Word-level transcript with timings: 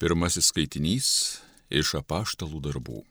Pirmasis 0.00 0.46
skaitinys 0.48 1.06
iš 1.68 1.90
apaštalų 1.98 2.62
darbų. 2.64 3.02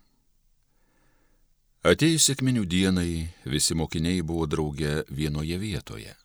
Atėjus 1.86 2.24
sėkminių 2.32 2.64
dienai 2.66 3.28
visi 3.46 3.76
mokiniai 3.78 4.24
buvo 4.26 4.48
drauge 4.50 5.04
vienoje 5.14 5.60
vietoje. 5.62 6.16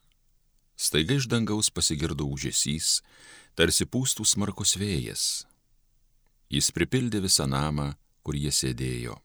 Staiga 0.72 1.18
iš 1.20 1.26
dangaus 1.28 1.68
pasigirdo 1.68 2.24
užėsys, 2.24 3.02
tarsi 3.52 3.84
pūstų 3.84 4.24
smarkus 4.24 4.72
vėjas. 4.80 5.44
Jis 6.48 6.72
pripildė 6.72 7.20
visą 7.26 7.44
namą, 7.44 7.90
kur 8.24 8.32
jie 8.32 8.48
sėdėjo. 8.48 9.18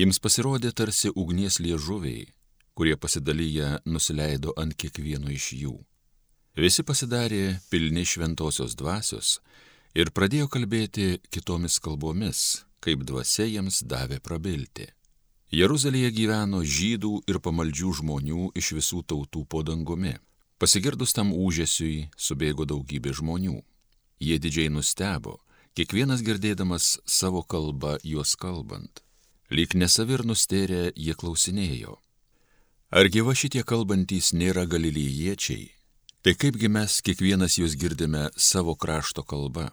Jiems 0.00 0.16
pasirodė 0.16 0.72
tarsi 0.72 1.12
ugnies 1.12 1.60
liežuviai, 1.60 2.24
kurie 2.72 2.96
pasidalyję 2.96 3.82
nusileido 3.84 4.56
ant 4.56 4.72
kiekvieno 4.72 5.28
iš 5.28 5.52
jų. 5.60 5.76
Visi 6.56 6.80
pasidarė 6.88 7.58
pilni 7.68 8.08
šventosios 8.08 8.72
dvasios 8.80 9.36
ir 9.96 10.12
pradėjo 10.12 10.50
kalbėti 10.52 11.16
kitomis 11.32 11.78
kalbomis, 11.80 12.40
kaip 12.84 13.04
dvasia 13.08 13.46
jiems 13.48 13.80
davė 13.88 14.20
prabilti. 14.20 14.90
Jeruzalėje 15.56 16.10
gyveno 16.12 16.60
žydų 16.60 17.12
ir 17.30 17.38
pamaldžių 17.40 17.92
žmonių 18.00 18.50
iš 18.60 18.74
visų 18.76 19.04
tautų 19.08 19.46
po 19.48 19.62
dangumi. 19.64 20.16
Pasigirdus 20.60 21.14
tam 21.16 21.32
užėsiui 21.32 22.10
subėgo 22.16 22.66
daugybė 22.68 23.14
žmonių. 23.16 23.60
Jie 24.20 24.36
didžiai 24.42 24.72
nustebo, 24.72 25.38
kiekvienas 25.76 26.24
girdėdamas 26.26 26.98
savo 27.06 27.44
kalbą 27.44 27.96
juos 28.02 28.34
kalbant. 28.36 29.00
Lyg 29.48 29.76
nesavir 29.78 30.26
nustėrę 30.26 30.90
jie 30.96 31.14
klausinėjo. 31.14 31.96
Argi 32.90 33.22
va 33.22 33.36
šitie 33.38 33.62
kalbantys 33.62 34.32
nėra 34.34 34.66
galilyjiečiai? 34.66 35.70
Tai 36.26 36.34
kaipgi 36.34 36.68
mes 36.68 37.00
kiekvienas 37.06 37.60
jūs 37.60 37.78
girdime 37.78 38.28
savo 38.34 38.74
krašto 38.74 39.22
kalba? 39.22 39.70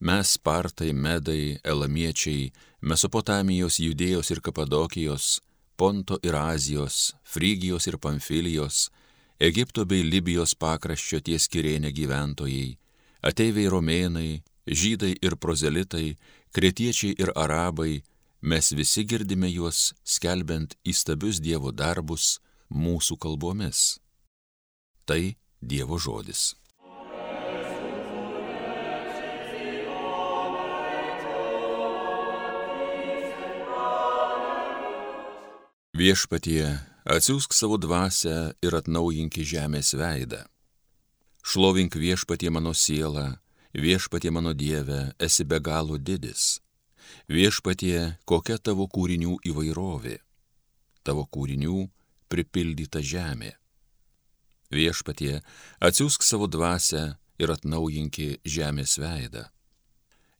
Mes, 0.00 0.28
Spartai, 0.36 0.92
Medai, 0.92 1.58
Elamiečiai, 1.64 2.52
Mesopotamijos, 2.80 3.80
Judėjos 3.82 4.30
ir 4.30 4.40
Kapadokijos, 4.40 5.40
Ponto 5.78 6.18
ir 6.22 6.36
Azijos, 6.38 7.14
Frygijos 7.22 7.86
ir 7.90 7.98
Pamfilijos, 7.98 8.90
Egipto 9.38 9.84
bei 9.86 10.02
Libijos 10.02 10.54
pakraščio 10.58 11.20
ties 11.22 11.46
Kirėnė 11.50 11.90
gyventojai, 11.94 12.76
ateiviai 13.22 13.70
romėnai, 13.70 14.42
žydai 14.66 15.12
ir 15.22 15.36
prozelitai, 15.38 16.16
kretiečiai 16.54 17.14
ir 17.18 17.34
arabai, 17.34 18.02
mes 18.42 18.70
visi 18.74 19.02
girdime 19.02 19.50
juos 19.50 19.92
skelbiant 20.02 20.74
įstabius 20.86 21.42
Dievo 21.42 21.74
darbus 21.74 22.38
mūsų 22.70 23.18
kalbomis. 23.18 23.98
Tai 25.06 25.34
Dievo 25.58 25.98
žodis. 25.98 26.54
Viešpatie, 35.98 36.78
atsiųsk 37.10 37.50
savo 37.50 37.74
dvasę 37.74 38.52
ir 38.62 38.74
atnaujink 38.78 39.34
žemės 39.42 39.96
veidą. 39.98 40.44
Šlovink 41.42 41.96
viešpatie 41.98 42.52
mano 42.54 42.70
sielą, 42.70 43.24
viešpatie 43.74 44.30
mano 44.30 44.52
Dieve, 44.54 45.00
esi 45.18 45.42
be 45.42 45.58
galo 45.58 45.98
didis. 45.98 46.60
Viešpatie, 47.26 48.14
kokia 48.30 48.60
tavo 48.62 48.86
kūrinių 48.86 49.40
įvairovė. 49.50 50.20
Tavo 51.02 51.26
kūrinių 51.26 51.88
pripildyta 52.30 53.02
žemė. 53.02 53.56
Viešpatie, 54.70 55.40
atsiųsk 55.82 56.22
savo 56.22 56.46
dvasę 56.46 57.16
ir 57.42 57.50
atnaujinki 57.50 58.36
žemės 58.46 59.00
veidą. 59.02 59.48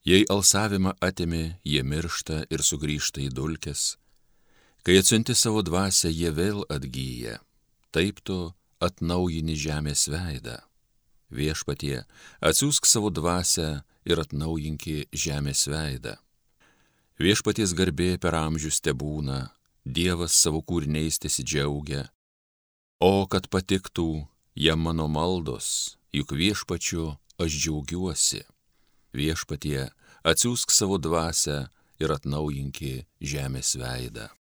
Jei 0.07 0.23
alsavimą 0.31 1.01
atimi, 1.03 1.57
jie 1.67 1.83
miršta 1.83 2.45
ir 2.47 2.63
sugrįžta 2.63 3.27
į 3.27 3.33
dulkes, 3.35 3.97
Kai 4.89 4.99
atsiunti 4.99 5.35
savo 5.37 5.61
dvasę, 5.61 6.09
jie 6.09 6.31
vėl 6.33 6.63
atgyja. 6.73 7.35
Taip 7.93 8.23
tu 8.25 8.55
atnaujini 8.81 9.53
žemės 9.53 10.07
veidą. 10.09 10.55
Viešpatie, 11.29 12.07
atsiųsk 12.41 12.89
savo 12.89 13.11
dvasę 13.13 13.83
ir 14.09 14.23
atnaujinki 14.23 15.11
žemės 15.13 15.67
veidą. 15.69 16.15
Viešpaties 17.21 17.75
garbė 17.77 18.15
per 18.17 18.39
amžius 18.39 18.81
tebūna, 18.81 19.51
Dievas 19.85 20.33
savo 20.41 20.65
kūriniais 20.65 21.21
tesidžiaugia. 21.21 22.07
O 23.05 23.29
kad 23.29 23.51
patiktų 23.53 24.25
jam 24.57 24.81
mano 24.89 25.05
maldos, 25.05 25.99
juk 26.17 26.33
viešpačiu 26.33 27.11
aš 27.37 27.61
džiaugiuosi. 27.61 28.41
Viešpatie, 29.13 29.91
atsiųsk 30.25 30.73
savo 30.73 30.97
dvasę 30.97 31.67
ir 32.01 32.17
atnaujinki 32.17 33.05
žemės 33.21 33.77
veidą. 33.77 34.33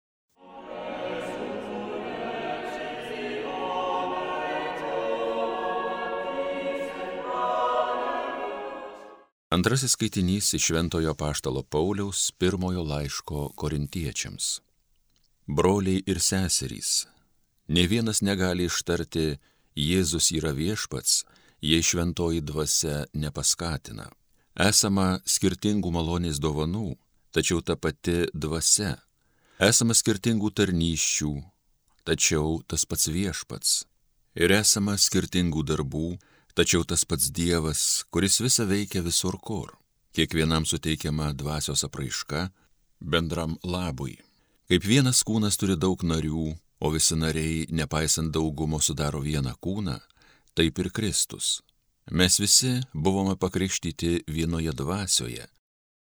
Antrasis 9.49 9.91
skaitinys 9.91 10.53
iš 10.53 10.65
Šventojo 10.65 11.13
Paštalo 11.13 11.63
Pauliaus 11.63 12.31
pirmojo 12.31 12.83
laiško 12.83 13.53
korintiečiams. 13.55 14.59
Broliai 15.47 16.03
ir 16.05 16.19
seserys, 16.19 17.07
ne 17.67 17.87
vienas 17.87 18.19
negali 18.21 18.67
ištarti 18.67 19.37
Jėzus 19.77 20.33
yra 20.35 20.51
viešpats, 20.51 21.23
jei 21.61 21.79
šventoji 21.79 22.43
dvasia 22.43 23.05
nepaskatina. 23.13 24.09
Esama 24.59 25.21
skirtingų 25.23 25.95
malonės 25.95 26.43
dovanų, 26.43 26.97
tačiau 27.31 27.63
ta 27.63 27.79
pati 27.79 28.27
dvasia. 28.33 28.97
Esama 29.63 29.95
skirtingų 29.95 30.51
tarnyščių, 30.59 31.31
tačiau 32.03 32.59
tas 32.67 32.83
pats 32.83 33.07
viešpats. 33.07 33.85
Ir 34.35 34.51
esama 34.59 34.97
skirtingų 34.99 35.63
darbų, 35.63 36.17
Tačiau 36.57 36.81
tas 36.89 37.03
pats 37.05 37.29
Dievas, 37.29 37.81
kuris 38.09 38.39
visą 38.41 38.63
veikia 38.65 39.03
visur 39.05 39.35
kur, 39.37 39.75
kiekvienam 40.17 40.63
suteikiama 40.65 41.27
dvasios 41.37 41.83
apraiška 41.85 42.47
bendram 42.99 43.53
labui. 43.61 44.15
Kaip 44.65 44.87
vienas 44.89 45.21
kūnas 45.21 45.59
turi 45.61 45.75
daug 45.77 46.01
narių, 46.01 46.47
o 46.81 46.89
visi 46.89 47.13
nariai, 47.13 47.67
nepaisant 47.69 48.33
daugumo, 48.33 48.81
sudaro 48.81 49.21
vieną 49.21 49.53
kūną, 49.61 49.99
taip 50.57 50.81
ir 50.81 50.89
Kristus. 50.89 51.61
Mes 52.09 52.39
visi 52.41 52.73
buvome 52.89 53.37
pakrikštyti 53.37 54.23
vienoje 54.25 54.73
dvasioje, 54.73 55.45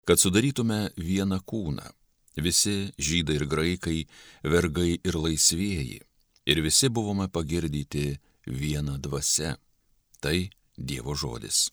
kad 0.06 0.22
sudarytume 0.22 0.94
vieną 1.02 1.42
kūną. 1.42 1.90
Visi 2.38 2.94
žydai 3.02 3.42
ir 3.42 3.50
graikai, 3.50 4.00
vergai 4.46 5.00
ir 5.02 5.18
laisvieji. 5.18 6.02
Ir 6.46 6.62
visi 6.62 6.94
buvome 6.94 7.26
pagirdyti 7.26 8.20
vieną 8.46 9.02
dvasę. 9.02 9.56
Tai 10.24 10.50
Dievo 10.78 11.12
žodis. 11.20 11.68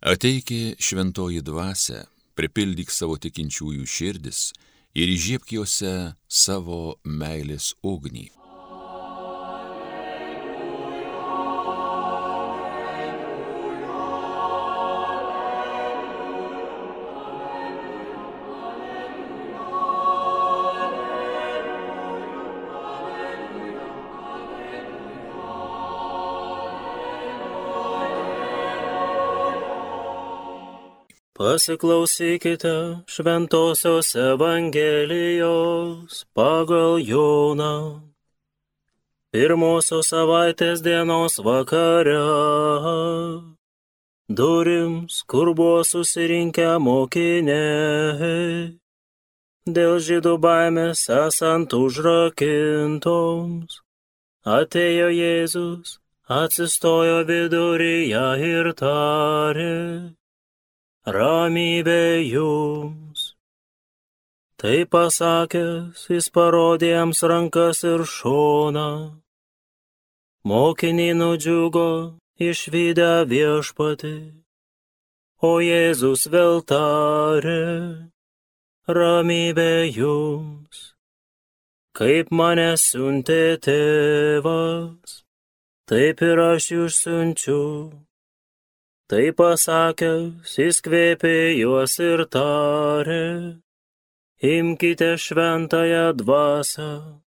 Ateiki 0.00 0.76
šventoji 0.78 1.42
dvasia, 1.42 2.04
pripildyk 2.38 2.94
savo 2.94 3.18
tikinčiųjų 3.18 3.90
širdis 3.90 4.50
ir 4.94 5.14
įžiebk 5.14 5.54
juose 5.58 5.94
savo 6.26 6.98
meilės 7.04 7.74
ugnį. 7.82 8.39
Pasiklausykite 31.40 33.00
Šventojios 33.08 34.12
Evangelijos 34.14 36.28
pagal 36.36 37.00
Joną. 37.00 38.04
Pirmosios 39.32 40.12
savaitės 40.12 40.84
dienos 40.84 41.40
vakare. 41.40 42.20
Durims, 44.28 45.24
kur 45.24 45.56
buvo 45.56 45.80
susirinkę 45.80 46.76
mokiniai. 46.76 48.76
Dėl 49.64 49.96
žydų 49.96 50.36
baimės 50.44 51.08
esant 51.08 51.72
užrakintoms. 51.72 53.80
Atėjo 54.44 55.08
Jėzus, 55.08 56.04
atsistojo 56.28 57.24
viduryje 57.24 58.28
ir 58.52 58.76
tarė, 58.76 60.19
ramybė 61.06 62.26
jums. 62.26 63.34
Tai 64.60 64.84
pasakęs, 64.92 66.04
jis 66.12 66.28
parodė 66.34 66.92
jiems 66.92 67.22
rankas 67.24 67.80
ir 67.88 68.04
šoną. 68.04 68.90
Mokiniai 70.44 71.16
nudžiugo 71.16 71.88
išvykę 72.40 73.10
viešpatį, 73.32 74.16
o 75.44 75.52
Jėzus 75.64 76.28
vėl 76.32 76.64
tarė, 76.64 77.60
ramybė 78.88 79.72
jums 79.96 80.90
kaip 82.00 82.30
mane 82.32 82.70
siuntė 82.80 83.58
tėvas, 83.64 85.16
taip 85.90 86.22
ir 86.24 86.40
aš 86.44 86.68
jūs 86.72 87.00
siunčiu. 87.04 87.64
Tai 89.10 89.32
pasakęs, 89.34 90.52
jis 90.54 90.76
kvėpė 90.86 91.58
juos 91.58 91.96
ir 91.98 92.20
tarė, 92.30 93.58
imkite 94.50 95.08
šventąją 95.18 96.04
dvasę, 96.20 97.18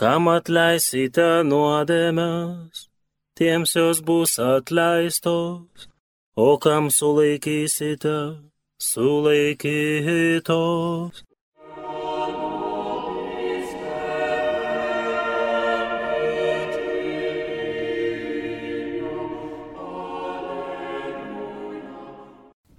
kam 0.00 0.30
atleisite 0.32 1.44
nuodėmes, 1.44 2.88
tiems 3.36 3.76
jos 3.76 4.00
bus 4.00 4.40
atleistos, 4.40 5.88
o 6.48 6.56
kam 6.56 6.88
sulaikysite, 6.88 8.16
sulaikytos. 8.80 9.68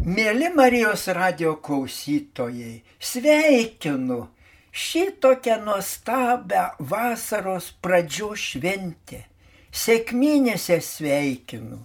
Mėly 0.10 0.48
Marijos 0.56 1.04
radio 1.14 1.52
klausytojai, 1.62 2.80
sveikinu 2.98 4.18
šitokią 4.84 5.58
nuostabią 5.66 6.64
vasaros 6.92 7.68
pradžio 7.84 8.30
šventę. 8.44 9.20
Sėkminėse 9.82 10.80
sveikinu. 10.88 11.84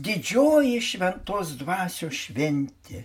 Didžioji 0.00 0.78
šventos 0.88 1.52
dvasios 1.60 2.22
šventė. 2.22 3.02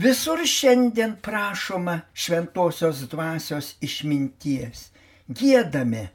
Visur 0.00 0.46
šiandien 0.54 1.18
prašoma 1.28 1.98
šventosios 2.14 3.04
dvasios 3.12 3.74
išminties. 3.84 4.88
Gėdame, 5.28 6.08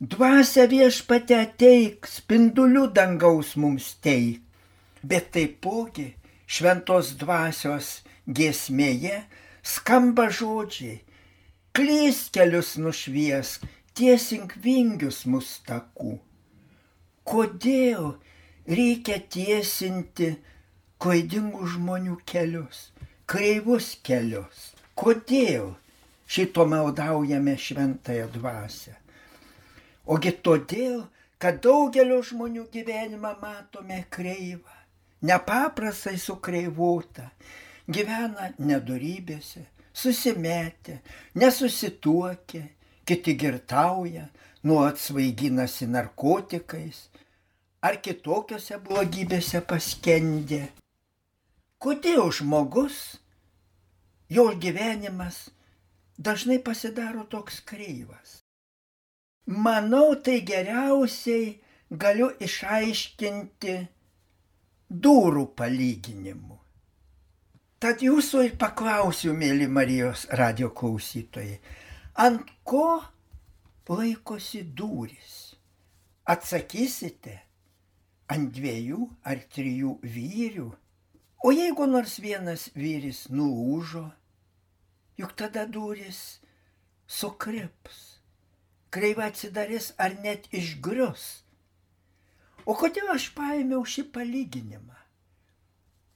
dvasia 0.00 0.68
viešpate 0.68 1.40
ateik, 1.46 2.04
spindulių 2.18 2.90
dangaus 2.92 3.56
mums 3.56 3.94
teik. 4.04 4.42
Bet 5.00 5.30
taipogi 5.32 6.10
šventos 6.50 7.14
dvasios 7.20 8.00
giesmėje 8.26 9.22
skamba 9.62 10.26
žodžiai, 10.34 10.98
klys 11.76 12.24
kelius 12.34 12.74
nušvies, 12.82 13.58
tiesink 13.94 14.56
vingius 14.64 15.22
mus 15.30 15.58
takų. 15.68 16.16
Kodėl 17.30 18.14
reikia 18.66 19.20
tiesinti 19.30 20.32
klaidingų 21.00 21.68
žmonių 21.76 22.16
kelius, 22.26 22.88
kreivus 23.30 23.92
kelius? 24.06 24.72
Kodėl 24.98 25.76
šito 26.26 26.66
maldaujame 26.66 27.54
šventąją 27.54 28.26
dvasę? 28.34 28.96
Ogi 30.10 30.34
todėl, 30.42 31.04
kad 31.40 31.62
daugelio 31.62 32.18
žmonių 32.26 32.66
gyvenimą 32.74 33.36
matome 33.40 34.02
kreivą 34.10 34.79
nepaprastai 35.26 36.16
sukreivuota, 36.18 37.28
gyvena 37.90 38.50
nedorybėse, 38.58 39.66
susimetę, 39.92 41.00
nesusituokę, 41.34 42.62
kiti 43.04 43.34
girtauja, 43.34 44.28
nuolat 44.64 45.00
svaiginasi 45.00 45.88
narkotikais 45.90 47.08
ar 47.82 47.96
kitokiose 48.04 48.78
blogybėse 48.84 49.62
paskendė. 49.64 50.66
Kodėl 51.80 52.28
žmogus, 52.36 52.98
jo 54.28 54.50
gyvenimas 54.60 55.46
dažnai 56.20 56.58
pasidaro 56.60 57.24
toks 57.24 57.62
kreivas? 57.64 58.40
Manau, 59.46 60.12
tai 60.14 60.42
geriausiai 60.46 61.56
galiu 61.90 62.28
išaiškinti 62.38 63.78
durų 64.90 65.46
palyginimu. 65.54 66.58
Tad 67.80 68.02
jūsų 68.04 68.42
ir 68.48 68.56
paklausiu, 68.60 69.32
mėly 69.32 69.68
Marijos 69.70 70.26
radio 70.36 70.68
klausytojai, 70.74 71.60
ant 72.18 72.50
ko 72.66 72.98
laikosi 73.88 74.64
durys? 74.76 75.54
Atsakysite 76.30 77.38
ant 78.30 78.50
dviejų 78.54 79.06
ar 79.26 79.40
trijų 79.54 79.96
vyrių, 80.02 80.66
o 81.40 81.52
jeigu 81.54 81.86
nors 81.88 82.18
vienas 82.22 82.68
vyris 82.74 83.24
nulūžo, 83.32 84.04
juk 85.18 85.32
tada 85.38 85.64
durys 85.66 86.40
sukrips, 87.06 88.20
kreiva 88.90 89.30
atsidarys 89.30 89.94
ar 89.98 90.18
net 90.22 90.50
išgrius 90.52 91.40
O 92.68 92.74
kodėl 92.76 93.12
aš 93.14 93.30
paėmiau 93.36 93.84
šį 93.88 94.04
palyginimą? 94.14 94.96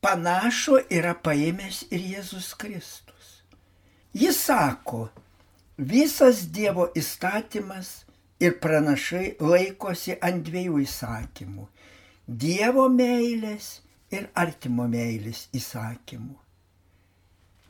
Panašu 0.04 0.82
yra 0.92 1.14
paėmęs 1.16 1.84
ir 1.94 2.02
Jėzus 2.14 2.50
Kristus. 2.60 3.30
Jis 4.12 4.36
sako, 4.46 5.06
visas 5.78 6.44
Dievo 6.52 6.90
įstatymas 7.00 8.04
ir 8.44 8.58
pranašai 8.60 9.36
laikosi 9.40 10.18
ant 10.20 10.44
dviejų 10.44 10.82
įsakymų- 10.84 11.64
Dievo 12.44 12.84
meilės 12.98 13.70
ir 14.12 14.28
artimo 14.34 14.86
meilės 14.88 15.48
įsakymų. 15.56 16.36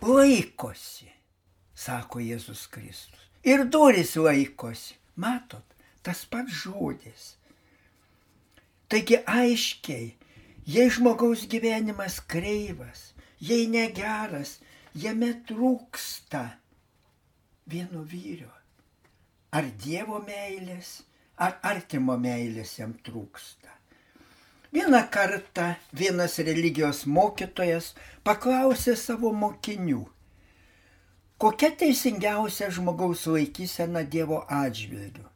Laikosi, 0.03 1.09
sako 1.75 2.19
Jėzus 2.21 2.67
Kristus. 2.67 3.31
Ir 3.45 3.65
durys 3.65 4.17
laikosi. 4.17 4.99
Matot, 5.17 5.65
tas 6.03 6.25
pats 6.27 6.53
žodis 6.65 7.37
Taigi 8.95 9.17
aiškiai, 9.27 10.13
jei 10.71 10.91
žmogaus 10.95 11.41
gyvenimas 11.51 12.21
kreivas, 12.31 13.01
jei 13.43 13.65
negeras, 13.67 14.61
jame 14.95 15.33
trūksta 15.49 16.43
vieno 17.67 18.05
vyrio. 18.07 18.53
Ar 19.51 19.67
Dievo 19.83 20.21
meilės, 20.23 21.01
ar 21.43 21.57
artimo 21.67 22.15
meilės 22.23 22.77
jam 22.79 22.93
trūksta. 23.09 23.73
Vieną 24.71 25.01
kartą 25.17 25.73
vienas 25.91 26.39
religijos 26.39 27.03
mokytojas 27.17 27.89
paklausė 28.23 28.95
savo 28.95 29.33
mokinių, 29.41 30.05
kokia 31.43 31.73
teisingiausia 31.83 32.71
žmogaus 32.79 33.27
laikysena 33.27 34.05
Dievo 34.07 34.45
atžvilgiu. 34.61 35.27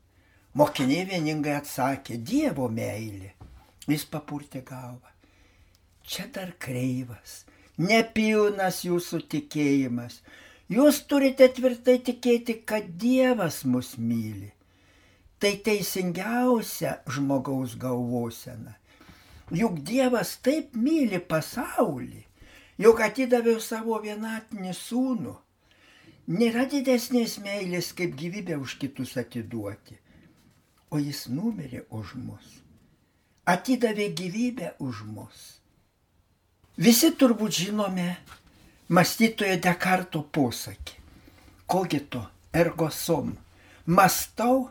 Mokiniai 0.54 1.10
vieningai 1.10 1.58
atsakė- 1.58 2.20
Dievo 2.30 2.70
meilė. 2.78 3.34
Jis 3.88 4.04
papurtė 4.04 4.60
galvą. 4.68 5.08
Čia 6.08 6.26
dar 6.32 6.50
kreivas, 6.60 7.44
nepilnas 7.80 8.82
jūsų 8.84 9.22
tikėjimas. 9.32 10.18
Jūs 10.68 11.00
turite 11.08 11.48
tvirtai 11.56 11.94
tikėti, 12.04 12.58
kad 12.68 12.90
Dievas 13.00 13.62
mus 13.64 13.94
myli. 13.96 14.50
Tai 15.40 15.54
teisingiausia 15.64 16.98
žmogaus 17.08 17.78
galvosena. 17.80 18.76
Juk 19.60 19.80
Dievas 19.88 20.34
taip 20.44 20.76
myli 20.76 21.22
pasaulį, 21.32 22.24
jog 22.84 23.00
atidavė 23.08 23.56
savo 23.64 23.96
vienatinį 24.04 24.76
sūnų. 24.76 25.34
Nėra 26.36 26.68
didesnės 26.68 27.40
meilės, 27.40 27.94
kaip 27.96 28.16
gyvybę 28.20 28.60
už 28.60 28.76
kitus 28.84 29.16
atiduoti. 29.16 29.96
O 30.92 31.00
jis 31.00 31.24
numirė 31.32 31.86
už 31.88 32.18
mus 32.20 32.58
atidavė 33.48 34.10
gyvybę 34.12 34.74
už 34.84 35.04
mus. 35.08 35.38
Visi 36.76 37.10
turbūt 37.16 37.56
žinome 37.64 38.08
mąstytojo 38.92 39.56
Dekarto 39.64 40.22
posakį. 40.22 40.98
Kogito 41.68 42.22
ergosom. 42.52 43.32
Mastau, 43.86 44.68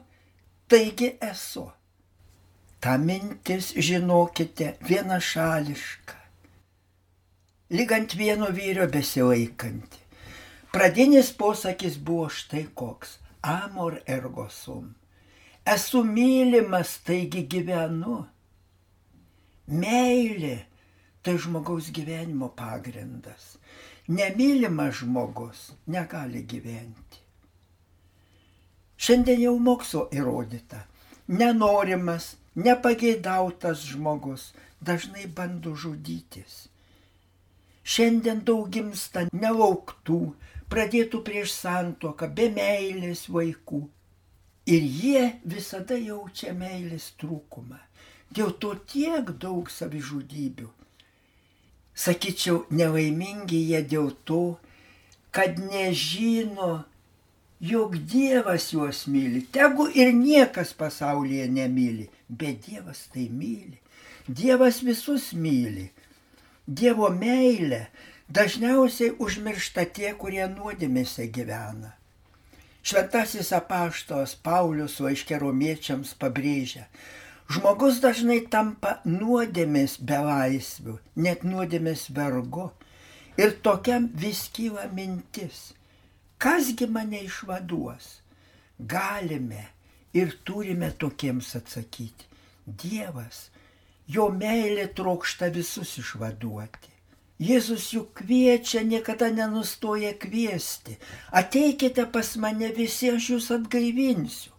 taigi 0.70 1.16
esu. 1.22 1.66
Ta 2.80 2.98
mintis, 3.02 3.74
žinokite, 3.74 4.76
vienašališka. 4.86 6.18
Lyg 7.74 7.92
ant 7.92 8.14
vieno 8.16 8.48
vyrio 8.54 8.86
besilaikanti. 8.88 10.00
Pradinis 10.72 11.34
posakis 11.34 11.98
buvo 11.98 12.30
štai 12.30 12.68
koks. 12.78 13.18
Amor 13.42 14.00
ergosom. 14.06 14.94
Esu 15.66 16.04
mylimas, 16.06 16.98
taigi 17.04 17.44
gyvenu. 17.50 18.22
Meilė 19.68 20.58
tai 21.22 21.34
žmogaus 21.44 21.90
gyvenimo 21.92 22.48
pagrindas. 22.56 23.58
Nemylimas 24.08 25.02
žmogus 25.02 25.74
negali 25.92 26.46
gyventi. 26.48 27.20
Šiandien 28.98 29.42
jau 29.42 29.58
mokslo 29.60 30.06
įrodyta. 30.16 30.86
Nenorimas, 31.28 32.38
nepageidautas 32.56 33.84
žmogus 33.92 34.54
dažnai 34.80 35.28
bando 35.28 35.76
žudytis. 35.76 36.70
Šiandien 37.84 38.40
daug 38.48 38.72
gimsta 38.72 39.26
nelauktų, 39.32 40.22
pradėtų 40.72 41.22
prieš 41.28 41.52
santuoką, 41.58 42.32
be 42.32 42.48
meilės 42.56 43.28
vaikų. 43.28 43.84
Ir 44.68 44.88
jie 45.04 45.28
visada 45.44 46.00
jaučia 46.00 46.56
meilės 46.56 47.12
trūkumą. 47.20 47.87
Dėl 48.34 48.52
to 48.62 48.74
tiek 48.92 49.32
daug 49.42 49.70
savižudybių. 49.72 50.68
Sakyčiau, 51.98 52.66
nelaimingi 52.70 53.60
jie 53.72 53.82
dėl 53.82 54.12
to, 54.28 54.58
kad 55.34 55.58
nežino, 55.58 56.84
jog 57.60 57.98
Dievas 57.98 58.70
juos 58.74 59.06
myli. 59.10 59.42
Tegu 59.52 59.88
ir 59.90 60.14
niekas 60.14 60.74
pasaulyje 60.78 61.48
nemyli, 61.50 62.10
bet 62.30 62.68
Dievas 62.68 63.08
tai 63.14 63.30
myli. 63.34 63.80
Dievas 64.28 64.84
visus 64.84 65.32
myli. 65.34 65.90
Dievo 66.68 67.10
meilė 67.10 67.88
dažniausiai 68.30 69.16
užmiršta 69.24 69.88
tie, 69.96 70.12
kurie 70.20 70.44
nuodėmėse 70.52 71.30
gyvena. 71.32 71.94
Šventasis 72.88 73.52
apaštos 73.56 74.36
Paulius 74.44 75.00
laiškė 75.04 75.40
romiečiams 75.42 76.14
pabrėžia, 76.20 76.86
žmogus 77.52 78.02
dažnai 78.04 78.42
tampa 78.52 78.98
nuodėmės 79.06 79.98
belaisvių, 80.04 80.98
net 81.16 81.46
nuodėmės 81.48 82.10
vergu. 82.18 82.70
Ir 83.38 83.54
tokiam 83.62 84.08
vis 84.18 84.48
kyla 84.54 84.88
mintis, 84.94 85.74
kasgi 86.42 86.88
mane 86.90 87.22
išvaduos. 87.28 88.08
Galime 88.78 89.64
ir 90.14 90.34
turime 90.46 90.92
tokiems 90.92 91.56
atsakyti. 91.60 92.26
Dievas, 92.68 93.48
jo 94.08 94.28
meilė 94.34 94.88
trokšta 94.98 95.52
visus 95.54 95.98
išvaduoti. 96.02 96.94
Jėzus 97.38 97.92
juk 97.94 98.16
kviečia, 98.18 98.82
niekada 98.82 99.30
nenustoja 99.30 100.16
kviesti. 100.18 100.98
Ateikite 101.30 102.08
pas 102.10 102.32
mane 102.42 102.72
visi, 102.74 103.12
aš 103.14 103.30
jūs 103.36 103.50
atgaivinsiu. 103.54 104.56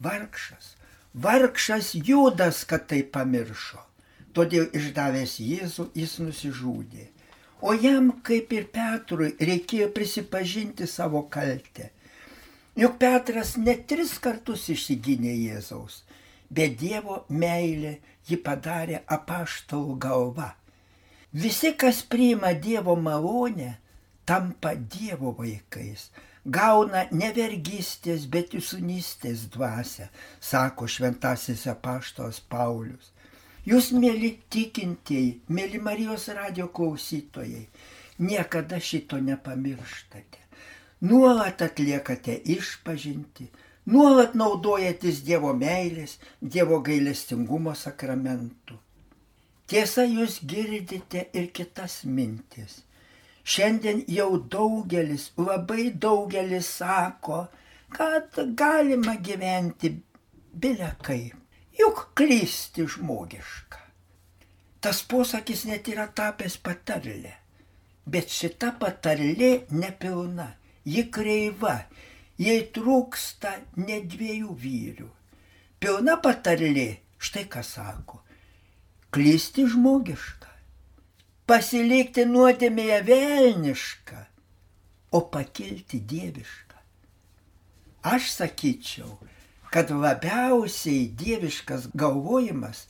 Vargšas, 0.00 0.76
vargšas 1.14 1.94
Judas, 1.94 2.64
kad 2.64 2.86
tai 2.90 3.02
pamiršo. 3.02 3.80
Todėl 4.34 4.68
išdavęs 4.76 5.40
Jėzų 5.42 5.88
jis 5.98 6.18
nusižudė. 6.22 7.08
O 7.60 7.74
jam, 7.74 8.12
kaip 8.24 8.52
ir 8.56 8.68
Petrui, 8.72 9.34
reikėjo 9.36 9.90
prisipažinti 9.92 10.86
savo 10.86 11.24
kaltę. 11.28 11.90
Juk 12.78 12.96
Petras 13.02 13.56
net 13.58 13.88
tris 13.90 14.14
kartus 14.22 14.68
išsigynė 14.72 15.34
Jėzaus, 15.34 16.04
bet 16.48 16.78
Dievo 16.80 17.24
meilė 17.28 17.98
jį 18.30 18.38
padarė 18.46 19.02
apaštalų 19.10 19.98
galva. 20.00 20.54
Visi, 21.34 21.74
kas 21.76 22.00
priima 22.06 22.54
Dievo 22.54 22.94
malonę, 22.96 23.74
tampa 24.24 24.72
Dievo 24.74 25.34
vaikais, 25.36 26.08
gauna 26.44 27.04
ne 27.12 27.30
vergystės, 27.36 28.26
bet 28.26 28.54
jūsunystės 28.56 29.46
dvasę, 29.52 30.08
sako 30.40 30.88
šventasis 30.88 31.66
apaštos 31.70 32.40
Paulius. 32.40 33.12
Jūs, 33.68 33.90
mėly 33.92 34.38
tikintieji, 34.50 35.40
mėly 35.52 35.80
Marijos 35.84 36.28
radio 36.32 36.68
klausytojai, 36.72 37.66
niekada 38.18 38.80
šito 38.80 39.20
nepamirštate. 39.20 40.38
Nuolat 41.00 41.62
atliekate 41.64 42.40
išpažinti, 42.56 43.48
nuolat 43.86 44.34
naudojatės 44.36 45.22
Dievo 45.24 45.52
meilės, 45.56 46.18
Dievo 46.40 46.80
gailestingumo 46.84 47.74
sakramentu. 47.76 48.76
Tiesa, 49.70 50.02
jūs 50.04 50.40
girdite 50.44 51.28
ir 51.36 51.52
kitas 51.54 52.02
mintis. 52.04 52.80
Šiandien 53.44 54.04
jau 54.08 54.38
daugelis, 54.52 55.30
labai 55.38 55.90
daugelis 55.92 56.68
sako, 56.80 57.46
kad 57.90 58.36
galima 58.56 59.16
gyventi 59.16 59.94
bilia 60.52 60.94
kaip. 61.02 61.36
Juk 61.80 62.10
klysti 62.18 62.84
žmogiška. 62.94 63.78
Tas 64.80 65.02
posakis 65.08 65.64
net 65.68 65.88
yra 65.88 66.06
tapęs 66.12 66.58
patarlė. 66.64 67.34
Bet 68.10 68.32
šita 68.32 68.74
patarlė 68.80 69.50
nepilna, 69.72 70.48
ji 70.84 71.06
kreiva, 71.12 71.76
jai 72.40 72.58
trūksta 72.74 73.54
ne 73.80 74.00
dviejų 74.12 74.56
vyrių. 74.64 75.08
Pilna 75.80 76.16
patarlė, 76.20 76.88
štai 77.20 77.46
ką 77.48 77.62
sako 77.64 78.20
klysti 79.10 79.66
žmogiška, 79.66 80.49
pasilikti 81.50 82.22
nuodėmėje 82.30 82.98
velniška, 83.08 84.20
o 85.10 85.20
pakilti 85.34 85.98
dieviška. 86.12 86.78
Aš 88.06 88.28
sakyčiau, 88.36 89.16
kad 89.74 89.90
labiausiai 89.90 91.08
dieviškas 91.18 91.88
galvojimas 91.98 92.84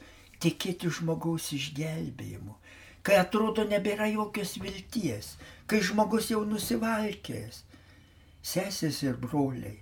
tikėti 0.44 0.92
žmogaus 0.92 1.48
išgelbėjimu, 1.56 2.58
kai 3.00 3.16
atrodo 3.22 3.64
nebėra 3.64 4.10
jokios 4.12 4.54
vilties, 4.60 5.32
kai 5.64 5.80
žmogus 5.80 6.28
jau 6.34 6.44
nusivalkėjęs. 6.44 7.64
Sesės 8.44 9.00
ir 9.04 9.16
broliai, 9.20 9.78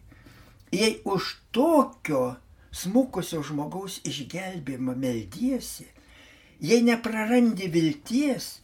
jei 0.71 1.01
už 1.03 1.35
tokio 1.55 2.25
smukusio 2.71 3.43
žmogaus 3.47 3.99
išgelbėjimą 4.07 4.95
meldiesi, 4.99 5.87
Jei 6.59 6.83
neprarandi 6.83 7.69
vilties, 7.71 8.59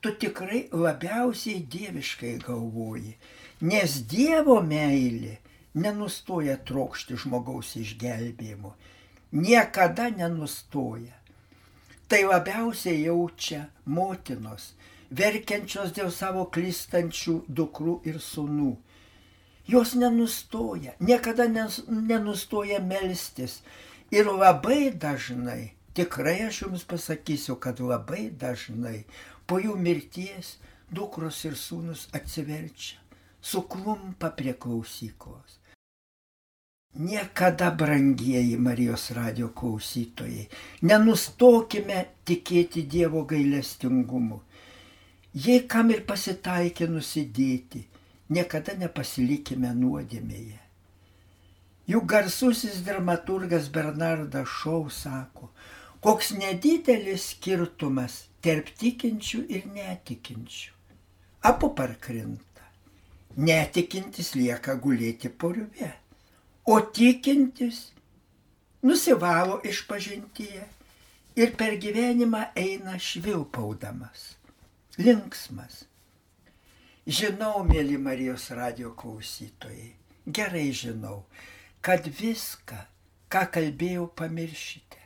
tu 0.00 0.12
tikrai 0.14 0.68
labiausiai 0.72 1.60
dieviškai 1.72 2.38
galvoji, 2.46 3.14
nes 3.60 3.98
Dievo 4.10 4.60
meilė 4.62 5.38
nenustoja 5.74 6.58
trokšti 6.68 7.18
žmogaus 7.18 7.74
išgelbėjimo, 7.80 8.74
niekada 9.32 10.08
nenustoja. 10.14 11.16
Tai 12.08 12.20
labiausiai 12.24 13.02
jaučia 13.04 13.66
motinos, 13.84 14.72
verkiančios 15.10 15.92
dėl 15.96 16.12
savo 16.14 16.46
klystančių 16.54 17.34
dukrų 17.48 17.98
ir 18.08 18.20
sunų. 18.22 18.76
Jos 19.68 19.92
nenustoja, 20.00 20.94
niekada 21.00 21.44
nenustoja 21.48 22.78
melstis 22.80 23.58
ir 24.10 24.30
labai 24.30 24.88
dažnai 24.96 25.74
Tikrai 25.98 26.44
aš 26.46 26.62
jums 26.62 26.84
pasakysiu, 26.86 27.56
kad 27.58 27.80
labai 27.82 28.28
dažnai 28.30 29.00
po 29.50 29.56
jų 29.58 29.72
mirties 29.82 30.52
dukros 30.94 31.40
ir 31.48 31.56
sūnus 31.58 32.04
atsiverčia, 32.14 33.00
suklumpa 33.42 34.30
prie 34.38 34.52
klausyklos. 34.54 35.56
Niekada, 36.98 37.70
brangieji 37.80 38.56
Marijos 38.56 39.08
radio 39.16 39.48
klausytojai, 39.54 40.46
nenustokime 40.82 42.04
tikėti 42.26 42.84
Dievo 42.94 43.24
gailestingumu. 43.28 44.38
Jei 45.34 45.64
kam 45.66 45.90
ir 45.90 46.04
pasitaikė 46.06 46.88
nusidėti, 46.90 47.82
niekada 48.30 48.76
nepasilikime 48.78 49.74
nuodėmėje. 49.82 50.62
Juk 51.88 52.06
garsusis 52.14 52.80
dramaturgas 52.86 53.68
Bernardas 53.72 54.48
Šau 54.60 54.88
sako, 54.92 55.50
koks 56.00 56.30
nedidelis 56.38 57.32
skirtumas 57.32 58.24
tarp 58.44 58.70
tikinčių 58.78 59.40
ir 59.50 59.66
netikinčių. 59.74 60.74
Abu 61.50 61.70
parkrinta. 61.74 62.66
Netikintis 63.38 64.32
lieka 64.34 64.74
gulėti 64.82 65.30
purve, 65.30 65.90
o 66.66 66.78
tikintis 66.80 67.88
nusivalo 68.82 69.60
iš 69.66 69.84
pažintyje 69.90 70.64
ir 71.38 71.54
per 71.58 71.76
gyvenimą 71.82 72.48
eina 72.58 72.98
švilpaudamas, 72.98 74.32
linksmas. 74.98 75.84
Žinau, 77.08 77.62
mėly 77.64 77.96
Marijos 77.98 78.50
radio 78.52 78.90
klausytojai, 78.98 79.94
gerai 80.26 80.68
žinau, 80.76 81.22
kad 81.80 82.04
viską, 82.04 82.82
ką 83.32 83.46
kalbėjau, 83.54 84.10
pamiršite 84.18 84.97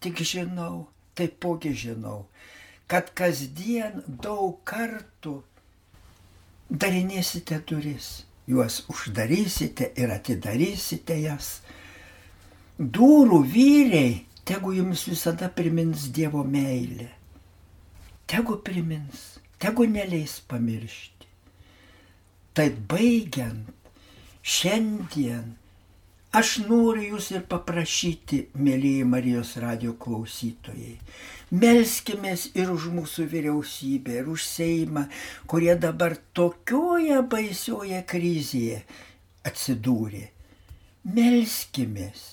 tik 0.00 0.22
žinau, 0.22 0.86
taipogi 1.16 1.72
žinau, 1.74 2.26
kad 2.90 3.10
kasdien 3.18 4.02
daug 4.06 4.60
kartų 4.68 5.40
darinėsite 6.70 7.58
duris, 7.66 8.26
juos 8.46 8.82
uždarysite 8.92 9.92
ir 9.98 10.12
atidarysite 10.14 11.18
jas. 11.22 11.60
Durų 12.78 13.40
vyriai, 13.48 14.26
tegu 14.44 14.74
jums 14.76 15.06
visada 15.08 15.48
primins 15.48 16.10
Dievo 16.12 16.44
meilę. 16.44 17.08
Tegu 18.26 18.58
primins, 18.62 19.38
tegu 19.62 19.86
neleis 19.88 20.40
pamiršti. 20.50 21.30
Tai 22.56 22.66
baigiant, 22.90 23.70
šiandien 24.42 25.54
aš 26.36 26.52
noriu 26.68 27.14
jūs 27.14 27.30
ir 27.32 27.44
paprašyti, 27.48 28.42
mėlyje 28.60 29.08
Marijos 29.08 29.54
radio 29.62 29.94
klausytojai. 30.00 30.96
Melskimės 31.56 32.50
ir 32.58 32.72
už 32.74 32.88
mūsų 32.92 33.26
vyriausybę, 33.32 34.20
ir 34.20 34.30
už 34.32 34.44
Seimą, 34.44 35.06
kurie 35.48 35.76
dabar 35.80 36.16
tokioje 36.36 37.20
baisioje 37.32 38.02
krizėje 38.10 38.80
atsidūrė. 39.46 40.24
Melskimės 41.16 42.26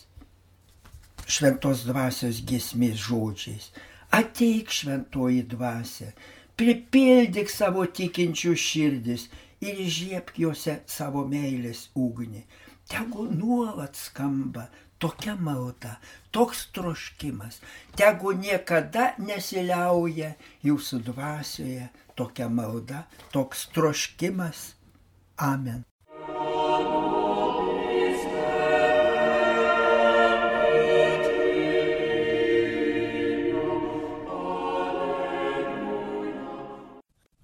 šventos 1.29 1.85
dvasios 1.87 2.41
gesmės 2.49 2.99
žodžiais. 3.07 3.69
Ateik 4.13 4.69
šventoji 4.73 5.45
dvasia, 5.49 6.11
pripildyk 6.59 7.49
savo 7.49 7.85
tikinčių 7.99 8.53
širdis 8.57 9.29
ir 9.63 9.79
žiepk 9.97 10.37
juose 10.43 10.81
savo 10.89 11.23
meilės 11.29 11.87
ugnį. 11.95 12.43
Tegu 12.89 13.27
nuolat 13.31 13.95
skamba 13.95 14.67
tokia 15.03 15.35
malda, 15.35 15.97
toks 16.31 16.67
troškimas, 16.71 17.59
tegu 17.99 18.31
niekada 18.39 19.13
nesiliauja 19.19 20.33
jūsų 20.63 21.01
dvasioje 21.09 21.89
tokia 22.15 22.47
malda, 22.47 23.03
toks 23.35 23.67
troškimas. 23.75 24.73
Amen. 25.35 25.83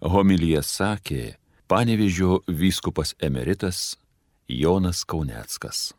Homilyje 0.10 0.62
sakė 0.64 1.24
Panevižio 1.70 2.40
vyskupas 2.48 3.12
emeritas 3.22 3.98
Jonas 4.50 5.06
Kauneckas. 5.06 5.99